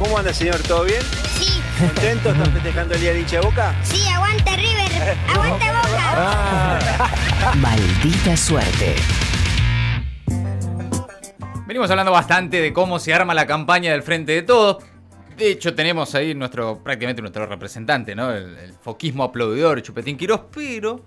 [0.00, 0.56] ¿Cómo anda, señor?
[0.62, 1.02] ¿Todo bien?
[1.38, 2.30] Sí, ¿Contento?
[2.30, 3.74] ¿Están festejando el día de hincha de Boca?
[3.82, 7.54] sí, aguante River, aguante Boca.
[7.60, 8.94] Maldita suerte.
[11.66, 14.82] Venimos hablando bastante de cómo se arma la campaña del Frente de Todos.
[15.36, 18.32] De hecho, tenemos ahí nuestro, prácticamente nuestro representante, ¿no?
[18.32, 21.04] El, el foquismo aplaudidor, Chupetín Quirós, pero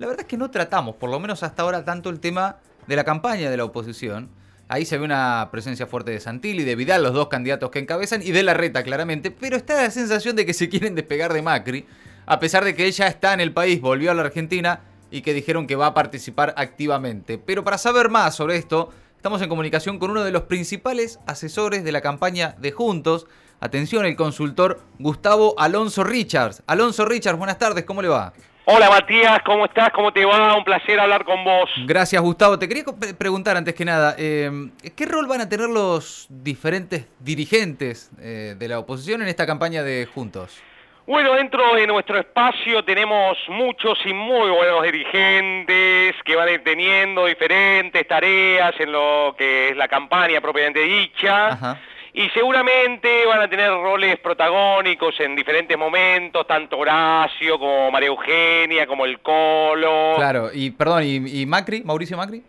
[0.00, 2.56] la verdad es que no tratamos, por lo menos hasta ahora, tanto el tema
[2.88, 4.41] de la campaña de la oposición.
[4.72, 8.22] Ahí se ve una presencia fuerte de Santilli, de Vidal, los dos candidatos que encabezan,
[8.22, 11.42] y de la reta, claramente, pero está la sensación de que se quieren despegar de
[11.42, 11.84] Macri,
[12.24, 15.34] a pesar de que ella está en el país, volvió a la Argentina y que
[15.34, 17.36] dijeron que va a participar activamente.
[17.36, 21.84] Pero para saber más sobre esto, estamos en comunicación con uno de los principales asesores
[21.84, 23.26] de la campaña de Juntos.
[23.60, 26.62] Atención, el consultor Gustavo Alonso Richards.
[26.66, 28.32] Alonso Richards, buenas tardes, ¿cómo le va?
[28.64, 29.90] Hola Matías, ¿cómo estás?
[29.90, 30.56] ¿Cómo te va?
[30.56, 31.68] Un placer hablar con vos.
[31.84, 32.60] Gracias, Gustavo.
[32.60, 32.84] Te quería
[33.18, 34.50] preguntar antes que nada, eh,
[34.94, 39.82] ¿qué rol van a tener los diferentes dirigentes eh, de la oposición en esta campaña
[39.82, 40.62] de Juntos?
[41.04, 48.06] Bueno, dentro de nuestro espacio tenemos muchos y muy buenos dirigentes que van teniendo diferentes
[48.06, 51.48] tareas en lo que es la campaña propiamente dicha.
[51.48, 51.80] Ajá.
[52.14, 58.86] Y seguramente van a tener roles protagónicos en diferentes momentos, tanto Horacio como María Eugenia,
[58.86, 60.14] como el Colo.
[60.16, 61.82] Claro, y perdón, ¿y, y Macri?
[61.82, 62.42] ¿Mauricio Macri?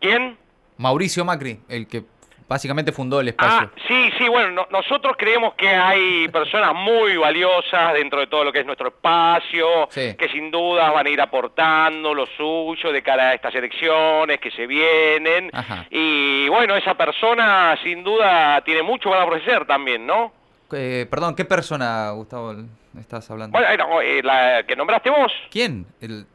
[0.00, 0.36] ¿Quién?
[0.76, 2.04] Mauricio Macri, el que
[2.50, 3.70] básicamente fundó el Ah, espacio.
[3.86, 8.52] sí, sí, bueno, no- nosotros creemos que hay personas muy valiosas dentro de todo lo
[8.52, 10.16] que es nuestro espacio, Sí.
[10.18, 14.50] que sin duda van a ir aportando lo suyo de cara a estas elecciones que
[14.50, 15.48] se vienen.
[15.52, 15.86] Ajá.
[15.90, 20.32] Y bueno, esa persona sin duda tiene mucho para ofrecer también, ¿no?
[20.72, 22.52] Eh, perdón, ¿qué persona, Gustavo,
[22.98, 23.56] estás hablando?
[23.56, 25.32] Bueno, eh, no, eh, la que nombraste vos.
[25.52, 25.86] ¿Quién?
[26.00, 26.26] El-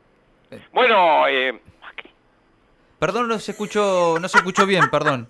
[0.72, 1.59] Bueno, eh,
[2.97, 5.27] Perdón, no se escuchó, no se escuchó bien, perdón.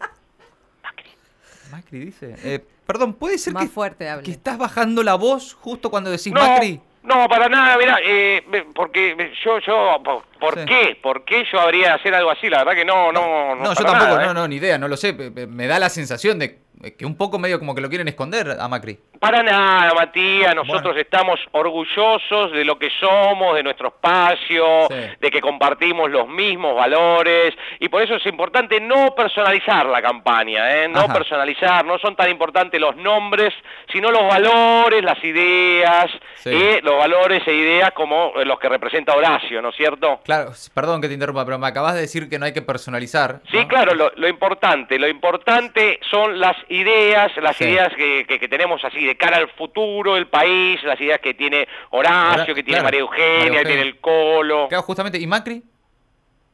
[1.76, 2.36] Macri dice.
[2.44, 6.32] Eh, perdón, ¿puede ser Más que, fuerte que estás bajando la voz justo cuando decís
[6.34, 6.80] no, Macri?
[7.04, 10.66] no, para nada, mira, eh, me- porque yo, yo, ¿por, por Sí.
[10.66, 10.98] qué?
[11.02, 12.50] ¿Por qué yo habría de hacer algo así?
[12.50, 13.64] La verdad que no, no, no.
[13.64, 14.28] No, yo tampoco, nada, ¿eh?
[14.28, 15.14] no, no, ni idea, no lo sé.
[15.14, 16.60] Me da la sensación de
[16.98, 19.00] que un poco medio como que lo quieren esconder a Macri.
[19.26, 24.96] Para nada, Matías, nosotros estamos orgullosos de lo que somos, de nuestro espacio, Sí.
[25.20, 30.76] de que compartimos los mismos valores, y por eso es importante no personalizar la campaña,
[30.84, 30.88] ¿eh?
[30.88, 31.14] no Ajá.
[31.14, 33.52] personalizar, no son tan importantes los nombres,
[33.92, 36.78] sino los valores, las ideas, Sí.
[36.84, 40.20] los valores e ideas como los que representa Horacio, ¿no es cierto?
[40.24, 43.40] Claro, perdón que te interrumpa, pero me acabas de decir que no hay que personalizar.
[43.50, 47.64] Sí, claro, lo, lo importante, lo importante son las ideas, las Sí.
[47.64, 51.34] ideas que, que- que tenemos así de cara al futuro del país, las ideas que
[51.34, 54.68] tiene Horacio, Hora- que tiene claro, María Eugenia, María que tiene el Colo.
[54.70, 55.64] Claro, justamente, ¿y Macri?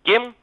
[0.04, 0.36] ¿Quién?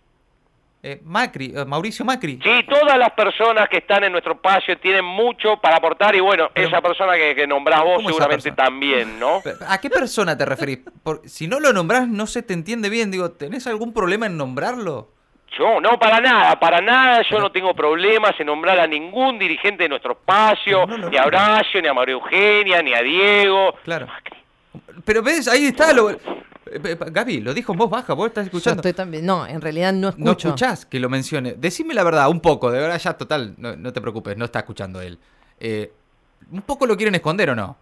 [0.80, 2.38] Eh, Macri, eh, Mauricio Macri.
[2.40, 6.48] Sí, todas las personas que están en nuestro espacio tienen mucho para aportar y bueno,
[6.54, 9.42] Pero- esa persona que, que nombrás vos ¿Cómo esa seguramente también, ¿no?
[9.68, 10.78] ¿A qué persona te referís?
[11.02, 13.10] Por- si no lo nombrás, no se te entiende bien.
[13.10, 15.08] Digo, ¿tenés algún problema en nombrarlo?
[15.56, 19.84] Yo, no, para nada, para nada, yo no tengo problemas en nombrar a ningún dirigente
[19.84, 21.24] de nuestro espacio, No, no, no, ni a.
[21.24, 23.74] Horacio, ni a María Eugenia, ni a Diego.
[23.82, 24.06] Claro.
[25.04, 25.92] Pero ves, ahí está.
[25.92, 26.10] Lo...
[26.10, 26.18] eh,
[26.66, 28.80] eh, Gaby, lo dijo en voz baja, vos estás Yo escuchando.
[28.80, 29.24] estoy también.
[29.24, 30.24] No, en realidad no escucho.
[30.24, 31.54] No escuchás que lo mencione.
[31.54, 34.60] Decime la verdad, un poco, de verdad ya total, no, no te preocupes, no está
[34.60, 35.18] escuchando él.
[35.58, 35.90] Eh,
[36.52, 37.76] ¿Un poco lo quieren esconder o no?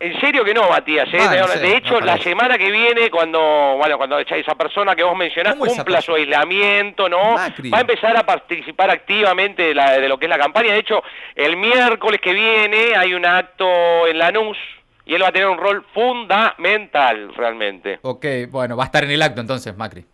[0.00, 1.08] En serio que no, Matías.
[1.14, 1.18] ¿eh?
[1.60, 3.38] De, hecho, no la semana que viene, cuando
[3.78, 7.34] bueno, cuando esa persona que vos mencionás ¿Cómo esa cumpla su aislamiento, ¿no?
[7.34, 7.70] Macri.
[7.70, 10.72] Va a empezar a participar activamente de, la- de lo que es la campaña.
[10.72, 11.02] De hecho,
[11.36, 14.58] el miércoles que viene hay un acto en Lanús
[15.06, 17.98] y él va a tener un rol fundamental, realmente.
[18.02, 20.04] Ok, bueno, va a estar en el acto entonces, Macri.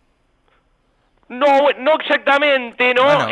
[1.29, 3.03] No, no exactamente, ¿no?
[3.03, 3.31] Bueno, no.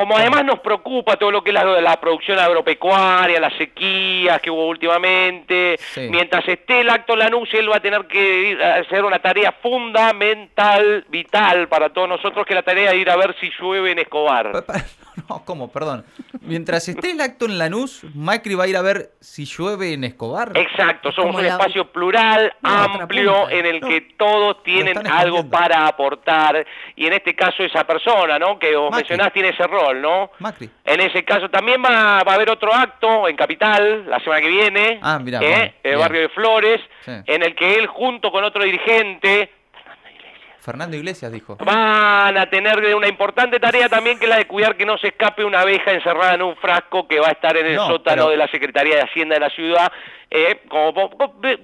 [0.00, 4.50] Como además nos preocupa todo lo que es la, la producción agropecuaria, las sequías que
[4.50, 6.08] hubo últimamente, Sí.
[6.10, 9.52] mientras esté el acto Lanús, él va a tener que ir a hacer una tarea
[9.62, 13.92] fundamental, vital para todos nosotros, que es la tarea de ir a ver si llueve
[13.92, 14.50] en Escobar.
[15.28, 15.70] No, ¿cómo?
[15.70, 16.06] Perdón.
[16.40, 20.04] Mientras esté el acto en Lanús, Macri va a ir a ver si llueve en
[20.04, 20.52] Escobar.
[20.54, 25.86] Exacto, somos un la- espacio plural, amplio, en el No, que todos tienen algo para
[25.88, 26.64] aportar,
[26.96, 28.58] y en este caso esa persona, ¿no?
[28.58, 29.02] Que vos Macri.
[29.08, 30.30] mencionás tiene ese rol, ¿no?
[30.38, 30.68] Macri.
[30.84, 34.48] En ese caso también va, va a haber otro acto en Capital la semana que
[34.48, 35.48] viene, Ah, mirá, ¿eh?
[35.48, 37.12] bueno, el barrio de Flores, Sí.
[37.26, 39.50] en el que él junto con otro dirigente
[40.60, 41.56] Fernando Iglesias dijo.
[41.56, 45.08] van a tener una importante tarea también que es la de cuidar que no se
[45.08, 48.24] escape una abeja encerrada en un frasco que va a estar en el No, sótano
[48.24, 49.90] pero- de la Secretaría de Hacienda de la ciudad,
[50.30, 50.92] eh, como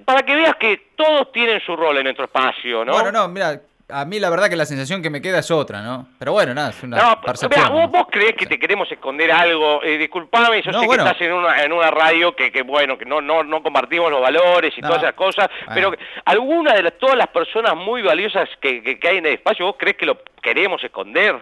[0.03, 2.91] para que veas que todos tienen su rol en nuestro espacio, ¿no?
[2.93, 5.81] Bueno, no, mira, a mí la verdad que la sensación que me queda es otra,
[5.81, 6.07] ¿no?
[6.19, 7.61] Pero bueno, nada, es una No, percepción.
[7.63, 7.97] mira, vos, ¿no?
[7.99, 9.81] vos creés que te queremos esconder algo.
[9.83, 11.03] Eh, disculpame, yo No, sé bueno.
[11.05, 14.11] que estás en una, en una radio que, que, bueno, que no, no, no compartimos
[14.11, 14.89] los valores y No.
[14.89, 15.73] todas esas cosas, Bueno.
[15.73, 19.25] pero que alguna de las, todas las personas muy valiosas que, que, que hay en
[19.25, 21.39] el espacio, ¿vos crees que lo queremos esconder?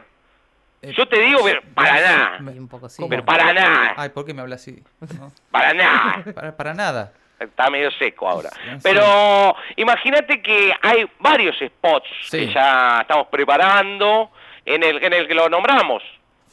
[0.84, 2.38] Eh, Yo te digo, pero para nada.
[2.40, 3.04] un poco sí.
[3.10, 3.94] Pero para nada.
[3.98, 4.84] Ay, ¿por qué me habla así?
[5.20, 6.24] No, Para nada.
[6.36, 7.14] para, para nada.
[7.40, 8.50] Está medio seco ahora.
[8.82, 12.40] Pero imagínate que hay varios spots Sí.
[12.48, 14.32] que ya estamos preparando
[14.66, 16.02] en el, en el que lo nombramos.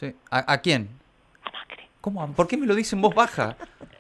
[0.01, 0.13] Sí.
[0.31, 0.89] ¿A, a quién?
[2.01, 2.33] ¿Cómo?
[2.35, 3.57] ¿Por qué me lo dicen en voz baja?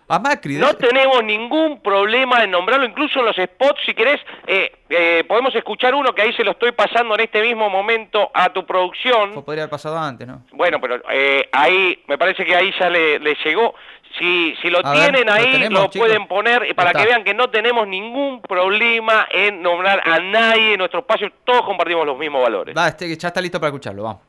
[0.08, 0.56] A Macri.
[0.56, 5.54] No tenemos ningún problema en nombrarlo, incluso en los spots, si querés, eh, eh, podemos
[5.54, 9.32] escuchar uno que ahí se lo estoy pasando en este mismo momento a tu producción.
[9.42, 10.42] Podría haber pasado antes, ¿no?
[10.52, 13.74] Bueno, pero eh, ahí, me parece que ahí ya le, le llegó.
[14.18, 17.00] Si, si lo A tienen ¿lo ahí, lo, tenemos, pueden poner para Está.
[17.02, 21.32] que vean que no tenemos ningún problema en nombrar a nadie en nuestro espacio.
[21.44, 22.74] Todos compartimos los mismos valores.
[22.74, 24.22] Da, este, ya está listo para escucharlo, vamos.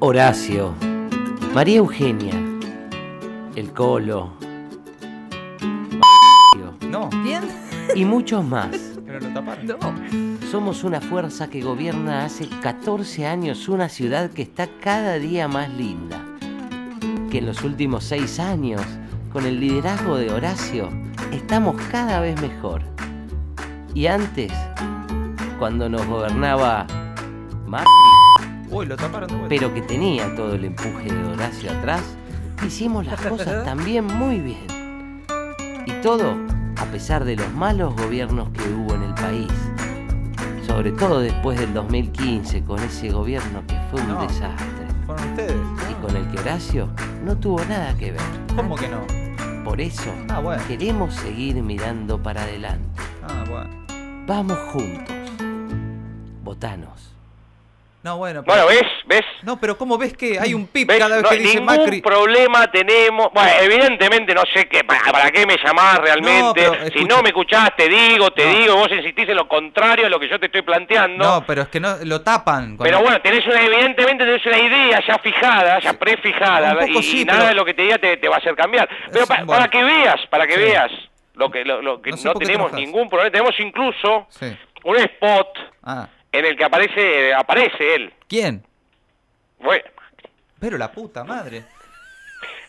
[0.00, 0.74] Horacio,
[1.52, 2.34] María Eugenia,
[3.56, 4.32] El Colo,
[6.82, 7.42] No, ¿Bien?
[7.94, 8.70] y muchos más.
[9.06, 9.66] pero lo taparon.
[9.66, 9.78] No.
[10.50, 15.68] Somos una fuerza que gobierna hace 14 años una ciudad que está cada día más
[15.70, 16.24] linda.
[17.30, 18.82] Que en los últimos 6 años,
[19.32, 20.88] con el liderazgo de Horacio,
[21.32, 22.82] estamos cada vez mejor.
[23.94, 24.52] Y antes,
[25.58, 26.86] cuando nos gobernaba
[27.66, 27.86] Macri,
[28.70, 29.48] Uy, lo taparon de vuelta.
[29.48, 32.02] pero que tenía todo el empuje de Horacio atrás,
[32.66, 34.66] hicimos las cosas también muy bien.
[35.86, 36.34] Y todo
[36.76, 39.52] a pesar de los malos gobiernos que hubo en el país.
[40.66, 44.22] Sobre todo después del 2015, con ese gobierno que fue un No.
[44.22, 44.66] desastre.
[45.06, 45.56] ¿Fueron ustedes?
[46.00, 46.88] Con el que Horacio
[47.24, 48.20] no tuvo nada que ver.
[48.56, 49.00] ¿Cómo que no?
[49.64, 50.62] Por eso Ah, bueno.
[50.66, 52.88] queremos seguir mirando para adelante.
[53.22, 53.70] Ah, bueno.
[54.26, 55.14] Vamos juntos.
[56.42, 57.14] Votanos.
[58.02, 58.42] No, bueno.
[58.42, 58.90] pero- Bueno, ¿ves?
[59.04, 59.26] ¿Ves?
[59.42, 60.98] No, pero ¿cómo ves que hay un pip ¿Ves?
[60.98, 62.00] cada vez No que dice ningún Macri?
[62.00, 63.28] problema tenemos.
[63.34, 66.52] Bueno, evidentemente no sé qué, para, para qué me llamás realmente.
[66.54, 68.58] pero si no me escuchás, te digo, te No.
[68.58, 71.22] digo, vos insistís en lo contrario a lo que yo te estoy planteando.
[71.22, 72.78] No, pero es que no lo tapan.
[72.78, 77.24] Pero bueno, tenés una, evidentemente tenés una idea ya fijada, ya prefijada, y, sí, y
[77.26, 78.88] nada de lo que te diga te, te va a hacer cambiar.
[79.12, 79.52] Pero Es- pa- bueno.
[79.52, 80.60] para que veas, para que Sí.
[80.60, 80.90] veas
[81.34, 83.30] lo que, lo, lo que No sé tenemos ningún problema.
[83.30, 84.56] Tenemos incluso Sí.
[84.84, 85.48] un spot
[85.82, 88.12] Ah, en el que aparece, aparece él.
[88.28, 88.64] ¿quién?
[89.58, 89.84] Bueno,
[90.58, 91.64] Pero la puta madre.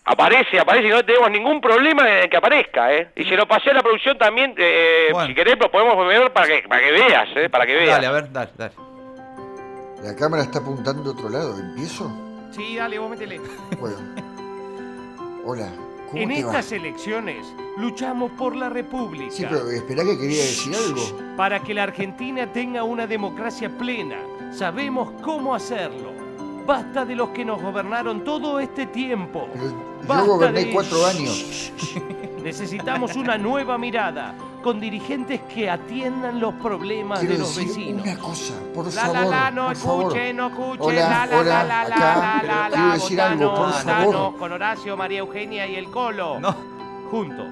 [0.03, 3.11] Aparece, aparece y no tenemos ningún problema en que aparezca, ¿eh?
[3.15, 5.27] Y se lo pasé a la producción también, eh, Bueno.
[5.27, 7.49] si querés lo podemos ver para que, para que veas, ¿eh?
[7.49, 7.89] Para que veas.
[8.01, 8.73] Dale, a ver, dale, dale.
[10.03, 11.59] La cámara está apuntando a otro lado.
[11.59, 12.11] ¿Empiezo?
[12.51, 13.39] Sí, dale, vos métele.
[13.79, 13.97] Bueno.
[15.45, 15.71] Hola.
[16.11, 16.51] ¿Cómo En te va?
[16.51, 19.31] estas elecciones luchamos por la República.
[19.31, 21.01] Sí, pero esperá que quería decir algo.
[21.37, 24.17] Para que la Argentina tenga una democracia plena.
[24.51, 26.11] Sabemos cómo hacerlo.
[26.65, 29.47] Basta de los que nos gobernaron todo este tiempo.
[29.53, 29.73] Pero
[30.07, 31.71] Basta yo goberné de- cuatro años.
[32.43, 38.03] Necesitamos una nueva mirada, con dirigentes que atiendan los problemas Quiero de los decir vecinos.
[38.03, 39.15] una cosa, por La favor.
[39.15, 40.03] la la, no por favor.
[40.07, 42.43] escuche, no escuche, Hola, la la hola, la la la acá.
[42.43, 44.05] la la Quiero la, decir algo, por Botano, favor.
[44.15, 46.39] Botano, con Horacio, María Eugenia y el Colo.
[46.39, 46.55] No.
[47.09, 47.47] Juntos.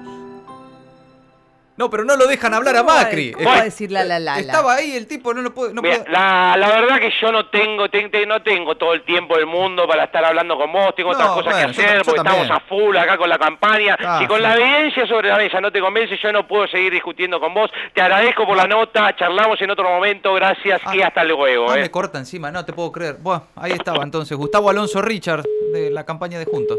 [1.80, 3.32] No, pero no lo dejan hablar a ¿Cómo va- Macri.
[3.32, 4.40] cómo va a decir la la la la?
[4.40, 5.72] Estaba ahí el tipo, no lo puede.
[5.72, 8.92] No Mira, puede- la, la verdad que yo no tengo te- te- no tengo todo
[8.92, 11.74] el tiempo del mundo para estar hablando con vos, tengo No, otras cosas bueno, que
[11.74, 13.96] yo- hacer, yo porque estamos a full acá con la campaña.
[13.98, 14.42] Ah, si con sí.
[14.42, 17.70] la evidencia sobre la mesa no te convence, yo no puedo seguir discutiendo con vos.
[17.94, 21.70] Te agradezco por la nota, charlamos en otro momento, gracias Ah, y hasta luego.
[21.70, 21.80] Ah, eh.
[21.80, 23.16] me corta encima, no te puedo creer.
[23.20, 24.36] Bueno, ahí estaba entonces.
[24.36, 26.78] Gustavo Alonso Richard, de la campaña de Juntos.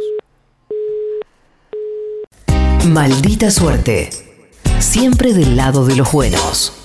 [2.86, 4.10] Maldita suerte.
[4.82, 6.81] Siempre del lado de los buenos.